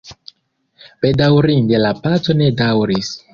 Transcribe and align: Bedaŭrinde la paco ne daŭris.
Bedaŭrinde 1.05 1.83
la 1.85 1.93
paco 2.01 2.37
ne 2.41 2.49
daŭris. 2.65 3.13